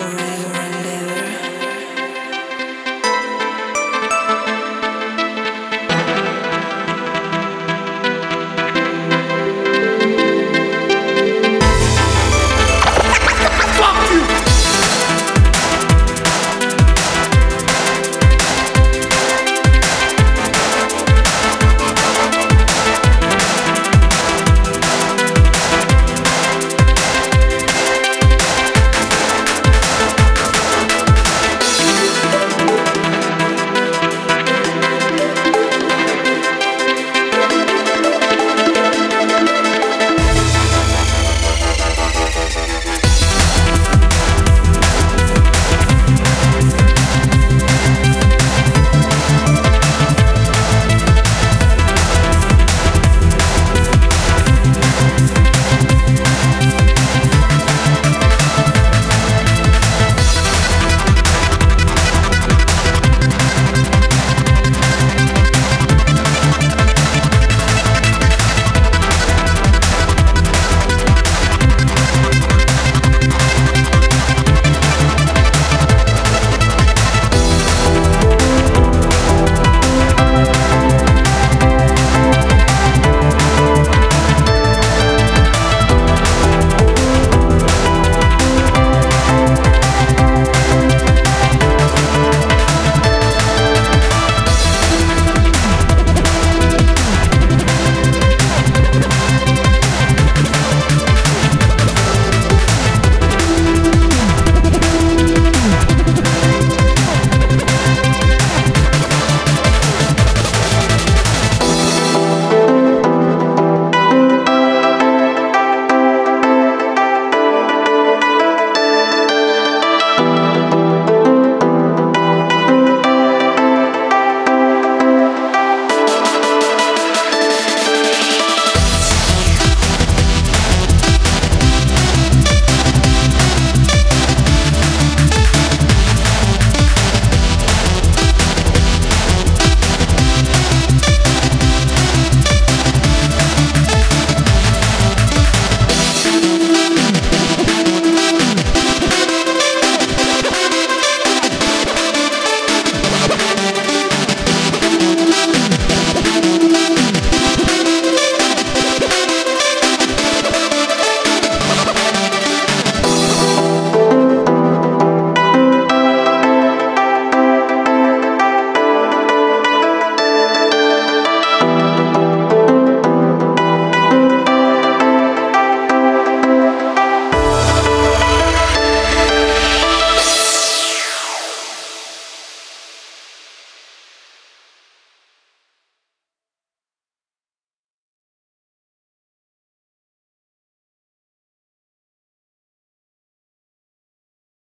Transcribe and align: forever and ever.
forever 0.00 0.50
and 0.54 0.86
ever. 0.86 0.99